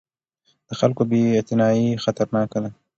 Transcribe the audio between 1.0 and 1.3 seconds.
بې